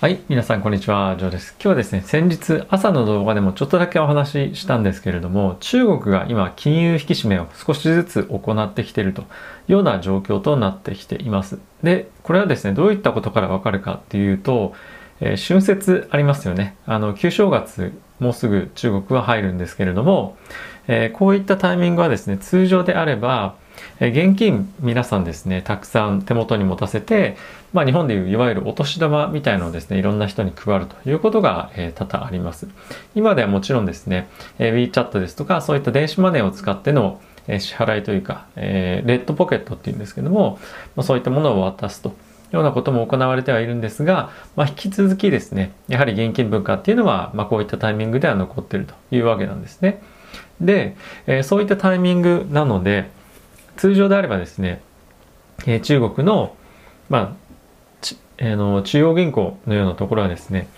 [0.00, 1.56] はい、皆さんこんにちは、ジョーです。
[1.58, 9.24] 今日はですね、先日朝の動画でもちょっとだけお話ししたんですけれども、中国が今金融引き締めを少しずつ行ってきているとい
[9.70, 11.58] うような状況となってきています。
[11.82, 14.72] で、これはですね、どういったことからわかるかっていうと、
[15.18, 16.76] えー、春節ありますよね。
[16.86, 20.36] あの、旧正月、もうすぐ中国は入るんですけれども、
[20.86, 23.56] えー、こういったタイミングはですね、通常であれば、
[24.00, 27.36] え現金皆さんですねたくさん手元に持たせて、
[27.72, 32.68] まあ、日本でいういわゆるお年玉みたいのをですねいろんな人に配るということが、え、多々あります。
[33.14, 34.28] 今ではもちろんですね、
[34.58, 40.58] え、WeChat ですとかそういった電子マネーを使っての支払いというか、え、レッドポケットっていうんですけども、
[40.96, 42.12] ま、そういったものを渡すとい
[42.52, 50.02] うようなことも行われてはいるんですが、まあ、引き続きですねやはり現金文化っていうのは、まあ、こういったタイミングでは残ってるというわけなんですね。
[50.60, 53.10] で、えー、そういったタイミングなので
[53.78, 54.82] 通常であればですね、
[55.66, 56.54] えー、中国の,、
[57.08, 57.32] まあ
[58.36, 60.68] えー、の中央銀行のようなところはですね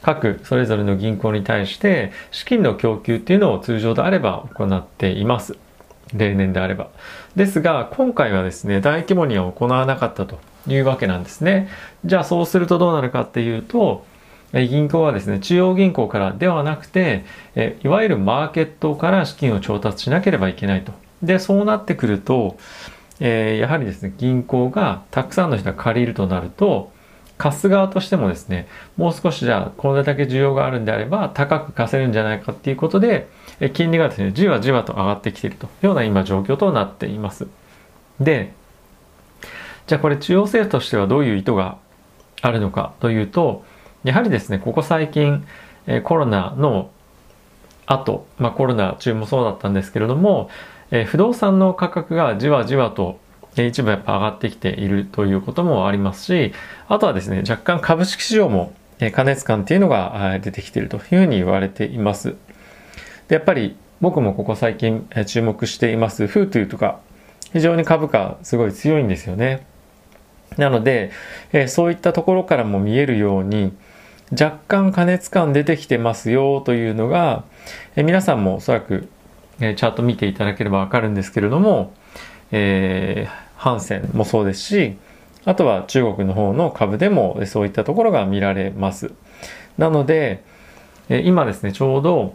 [0.00, 5.58] 各それぞれの銀行に対して資金の供給っていうのを通常であれば行っています。
[6.14, 6.90] 例年であれば。
[7.34, 11.68] ですが、今回はですね、大規模には行わなかったというわけなんですね。
[12.04, 14.04] じゃあそうするとどうなるかっていうと、
[14.52, 17.24] 銀行はですね、中央銀行からではなくて、
[17.82, 22.58] いわゆるマーケットから資金を調達しなければいけないとでそうなってくると、
[23.20, 26.92] えー、やはりですね銀行がたくさんの人が借りるとなると
[27.38, 33.28] 貸す側としてもですねもう少しじゃあこれだけ需要があるんであれば高く貸せるんじゃないかっていうことで
[33.74, 37.46] 金利がですねじわじわと上がってきているというような今状況となっています。
[38.20, 38.52] で
[39.86, 41.78] じゃあこれ中央政府としてはどういう意図が
[42.42, 43.64] あるのかというと
[44.04, 45.46] やはりですねここ最近
[46.04, 46.90] コロナの
[47.86, 50.50] 後、まあ、コロナ中もそうだったんですけれども
[50.90, 53.18] えー、不動産の価格がじわじわと
[53.56, 56.52] 一部やっぱ上がってきているということもありますし、
[56.88, 58.72] あとはですね、若干株式市場も
[59.12, 62.34] 過熱感っていうのが出てきているというふうに言われています。
[63.28, 67.00] で、やっぱり僕もここ最近注目しています、フートゥーとか、
[67.52, 69.66] 非常に株価すごい強いんですよね。
[70.58, 71.10] なので、
[71.52, 73.72] えそういったところからも見えるように、
[74.32, 77.44] 若干過熱感出てきてますよというのが、
[77.94, 79.08] え皆さんもおそらく
[79.60, 81.92] えチャート見ていただければわかるんですけれども、
[82.52, 84.96] えー、ハンセンもそうですし、
[85.44, 89.12] あとは中国の方の株でもそういったところが見られます。
[89.78, 90.42] なので、
[91.08, 92.34] え今ですね、ちょうど、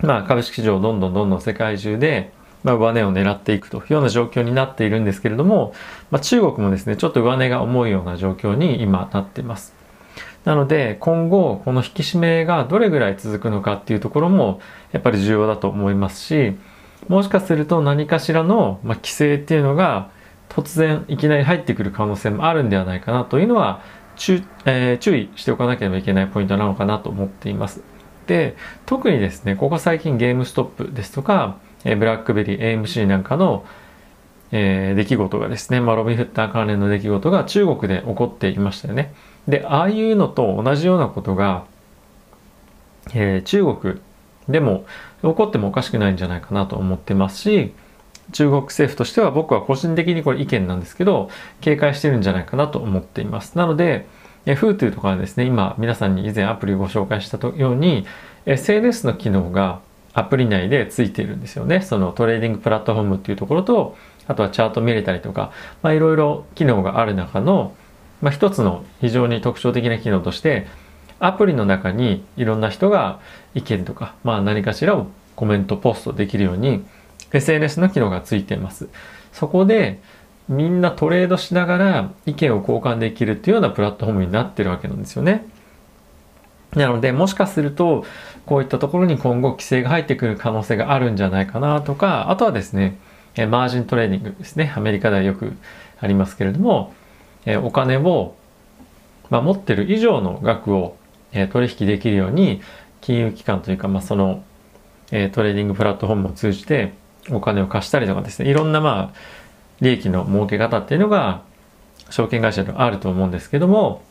[0.00, 2.32] まあ、株式市場どんどんどんどん世界中で、
[2.62, 5.74] まあ、上値を狙っていくというような状況になっているんですけれども、
[6.10, 9.74] まあ、中国もですね、ちょっと上値が重いような状況に今なっています。
[10.44, 14.60] なので今後この引き締めがどれぐらい続くのかっていうところも
[14.92, 16.56] やっぱり重要だと思いますし
[17.08, 20.10] もしかすると何かしらの、ま規制っていうのが
[20.48, 23.82] 突然いきなり入ってくる可能性もあるんではないかなというのは
[24.16, 27.82] 注,、えー、注意しておかなければいけないポイントなのかなと思っています。
[28.26, 33.64] で特にですねここ最近ゲームストップですとか、えー、ブラックベリー AMC なんかの
[34.50, 39.12] えー、出来事がですね、まあ、ロビンフッター関連の出来事が中国で起こっていましたよね。
[39.48, 41.64] で、ああいうのと同じようなことが、
[43.14, 44.00] えー、中国
[44.48, 44.84] でも
[45.22, 47.72] 起こってもおかしくないんじゃないかなと思ってますし、
[48.32, 53.56] 中国政府としては僕は個人的にこれ意見なんですけど、警戒してるんじゃないかなと思っています。
[53.56, 54.06] なので、
[54.44, 58.06] フートゥーとかはですね、今皆さんに以前アプリをご紹介したように、
[58.46, 59.80] SNS の機能が
[60.12, 61.80] アプリ内でついているんですよね。
[61.80, 65.52] そのトレーディングプラットフォームっていうところと、あとはチャート見れたりとか、
[65.84, 67.72] いろいろ機能がある中の、
[68.20, 70.66] まあ、一つの非常に特徴的な機能として、
[71.20, 73.20] アプリの中にいろんな人が
[73.54, 76.84] 意見とか、まあ、何かしらをコメント、ポストできるように、
[77.32, 78.88] SNS の機能がついています。
[79.32, 80.00] そこで、
[80.48, 85.46] みんなトレードしながら意見を交換できるっていうようなプラットフォームになってるわけなんですよね。
[86.74, 88.04] なので、もしかすると、
[88.46, 92.98] こういったところに今後規制が入ってくる可能性があるんじゃないかなとか、あとはですね、
[93.36, 94.72] margin trading ですね。
[94.74, 95.52] アメリカではよく
[96.00, 96.94] ありますけれども、
[97.46, 98.34] えお金を、
[99.30, 100.96] まあ、持ってる以上の額を
[101.32, 102.60] え取引できるように、
[103.00, 104.42] 金融機関というか、まあ、その
[105.10, 106.92] えトレーディングプラットフォームを通じて
[107.30, 109.16] お金を貸したりとかですね、いろんなまあ、
[109.80, 111.42] 利益の儲け方っていうのが、
[112.10, 114.02] 証券会社ではあると思うんですけども、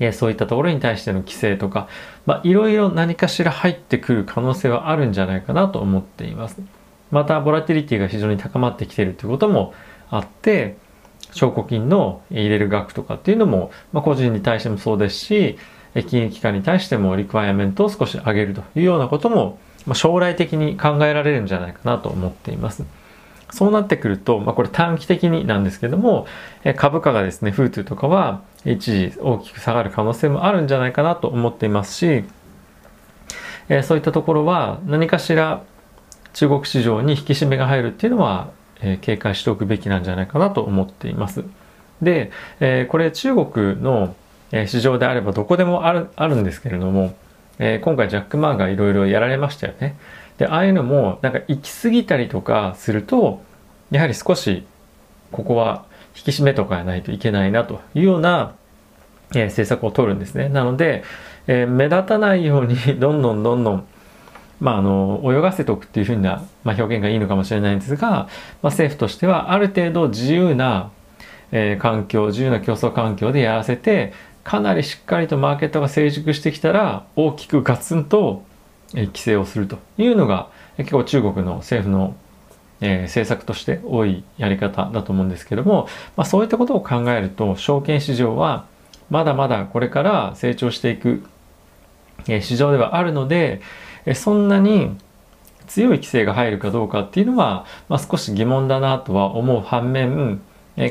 [0.00, 1.88] えそういったところに対しての規制とか、
[2.26, 6.60] まあ、いろいろ何かしら入ってくる可能性はあるんじゃないかなと思っています。
[7.10, 9.72] またボラティリティが非常に高まってきているということも
[10.10, 10.76] あって
[11.32, 15.58] 証拠金の入れる額とかっていうのも、まあ、個人に対してもそうですし
[16.06, 22.84] 金融機関に対してもリクワイアメントを少し上げるというようなことも、まあ、将来的に考えられるんじゃないかなと思っています。
[23.50, 26.26] そうなってくると、まあ、これ短期的になんですけども、
[26.76, 32.24] 株価がですね、フートゥとかは一時大きく下がる可能性もあるんじゃないかなと思っていますし、
[33.70, 35.62] えそういったところは何かしら
[36.34, 38.50] 中国市場に引き締めが入るっていうのは、
[38.82, 41.44] え警戒しておくべきなんじゃないかなと思っています。
[42.02, 42.30] で、
[42.60, 44.14] えこれ中国の
[44.66, 47.14] 市場であればどこでもあるあるんですけれども、
[47.58, 49.96] え今回ジャック・マーがいろいろやられましたよね。
[50.38, 53.42] で、ああいうのもなんか行き過ぎたりとかすると、
[53.90, 54.64] やはり少し
[55.32, 55.84] ここは
[56.16, 58.54] 引き締めとかないといけないなというような、
[59.34, 60.48] え、政策を取るんですね。
[60.48, 61.04] なので、
[61.46, 63.86] え、目立たないようにどんどんどんどん
[64.60, 68.28] まあ、あの泳がせておくっていうふうな、まあ、表現がいいのかもしれないんですが、まあ、
[68.64, 70.90] 政府としてはある程度自由な、
[71.52, 74.12] えー、環境自由な競争環境でやらせて
[74.42, 78.42] かなりしっかりとマーケットが成熟してきたら大きくガツンと、
[78.94, 82.16] えー、規制をするというのが、えー、結構中国の政府の、
[82.80, 88.66] えー、政策として多いやり方だと思うんですけども、まあ、そういったことを考えると証券市場は
[89.10, 91.22] まだまだこれから成長していく、
[92.26, 93.60] えー、市場ではあるので、
[94.14, 94.96] そんなに
[95.66, 100.40] 強い規制が入るかどうかっていうのは、まあ、少し疑問だなとは思う反面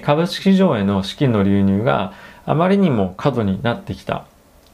[0.04, 2.14] 株式市場への資金の流入が
[2.46, 4.26] あまりにも過度になってきた。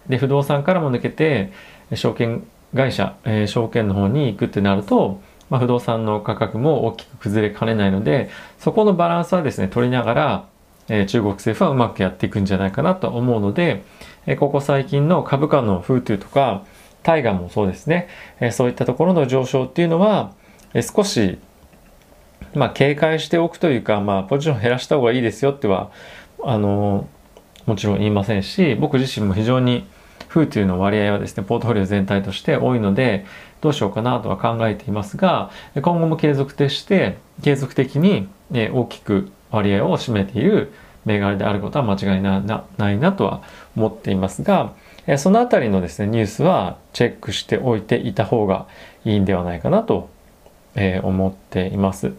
[0.07, 1.51] で不動産からも抜けて
[1.93, 2.45] 証券
[2.75, 8.29] 会社、えー、証券の方に行くってなると、まあ、不動産の価格も大きく崩れかねないので
[8.59, 10.45] そこのバランスはですね取りながら、
[10.89, 13.83] えー、中国政府はうまくやっていくんじゃないかなと思うので、
[14.25, 16.65] えー、ここ最近の株価の風というとか
[17.03, 18.07] タイガーもそうですね、
[18.39, 20.33] えそういったところの上昇っていうのは、
[20.73, 21.37] え少し、
[22.55, 25.91] まあ、警戒しておくというか、まあ、ポジション減らした方がいいですよっては、
[26.43, 27.07] あの、
[27.65, 29.85] もちろん言いませんし、僕自身も非常に、
[30.29, 33.25] 風というの割合はですね、ポートフォリオ全体として多いので、
[33.61, 40.73] どうしようかなとは考えていますが、今後も継続として、継続的に大きく割合を占めている
[41.05, 42.41] 銘柄であることは間違いな
[42.77, 43.43] ないなとは
[43.77, 44.73] 思っていますが、
[45.07, 48.67] えそのあたりのですね、ニュースはチェックしておいていた方が
[49.05, 50.09] いいんではないかなと、
[50.75, 52.13] え思っています。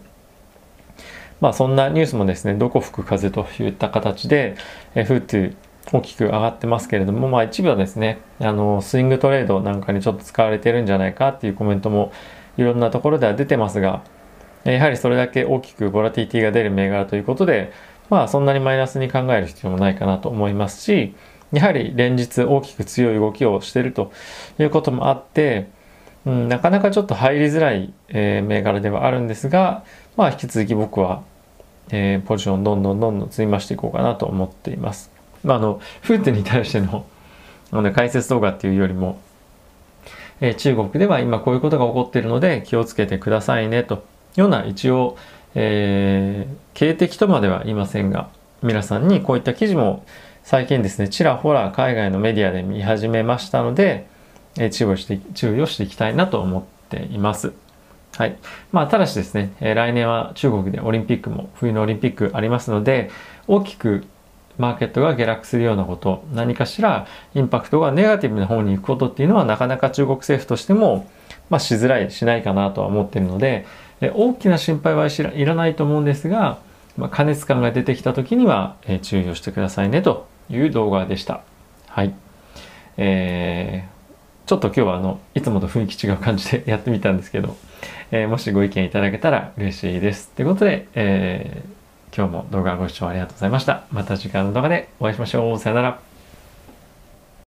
[1.41, 4.55] まあそんなニュースもですね、どこ吹く風といった形で、
[4.93, 5.55] えフートゥ
[5.91, 12.11] 大きく上がってますけれども、まあ一部はですね、あの、スイングトレードなんかにちょっと使われてるんじゃないかっていうコメントも
[12.57, 14.03] いろんなところでは出てますが、
[14.63, 17.71] やはりそれだけ大きくボラティティが出る銘柄ということで、
[18.09, 21.13] まあそんなにマイナスに考える必要もないかなと思いますし、
[21.51, 24.11] やはり連日大きく強い動きをしていると
[24.59, 25.67] いうこともあって、
[26.25, 29.83] うん、なかなかちょっと入りづらい、えー、銘柄ではあるんですが、
[30.17, 31.23] まあ、引き続き僕は、
[31.91, 35.11] えー、ポジションどんどんどんどん積み増していこうかなと思っています。
[35.43, 37.05] まあ、あの、フーテに対しての
[37.71, 39.19] あの解説動画っていうよりも、
[40.39, 43.97] えー、中国では今こういうことが起こっているので気をつけてくださいねとい
[44.37, 45.17] うような一応、
[45.55, 48.29] えー、警笛とまでは言いませんが、
[48.61, 50.05] 皆さんにこういった記事も
[50.45, 54.05] 最近ですね、ちらほら海外のメディアで見始めましたので、
[54.59, 57.53] え注意して、注意をしていきたいなと思っています。
[58.15, 58.37] はい。
[58.71, 63.09] まあ、ただしですね、え来年は中国でオリンピックも、冬のオリンピックありますので、
[63.47, 64.05] 大きく
[64.59, 71.09] マーケットが下落するようなこと、何かしらインパクトがネガティブな方に行くことっていうのはなかなか中国政府としても、
[71.49, 73.65] まあ、しづらい、しないかなとは思っているので、
[73.99, 76.59] え大きな心配はいらないと思うんですが、
[76.97, 81.41] まあ、加熱感が出てきた時には、え注意をしてくださいねという動画でした。
[81.87, 82.13] はい。
[82.97, 87.55] えー、ちょっと今日はあの、いつもと雰囲気違う感じでやってみたんですけど、
[88.11, 90.29] えー、もしご意見いただけたら嬉しいです。
[90.35, 93.85] ということで、えー、今日も動画ご視聴ありがとうございました。
[93.91, 95.59] また次回の動画でお会いしましょう。
[95.59, 96.14] さよなら。